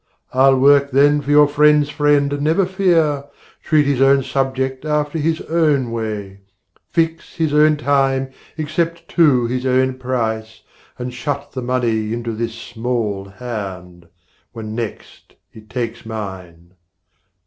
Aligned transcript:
I'll 0.33 0.57
work 0.57 0.89
then 0.89 1.21
for 1.21 1.29
your 1.29 1.47
friend's 1.47 1.89
friend, 1.91 2.41
never 2.41 2.65
fear, 2.65 3.25
Treat 3.61 3.85
his 3.85 4.01
own 4.01 4.23
subject 4.23 4.83
after 4.83 5.19
his 5.19 5.41
own 5.41 5.91
way, 5.91 6.39
Fix 6.89 7.35
his 7.35 7.53
own 7.53 7.77
time, 7.77 8.31
accept 8.57 9.07
too 9.07 9.45
his 9.45 9.63
own 9.63 9.99
price, 9.99 10.61
And 10.97 11.13
shut 11.13 11.51
the 11.51 11.61
money 11.61 12.13
into 12.13 12.31
this 12.31 12.55
small 12.55 13.25
hand 13.25 14.07
When 14.53 14.73
next 14.73 15.35
it 15.53 15.69
takes 15.69 16.03
mine. 16.03 16.73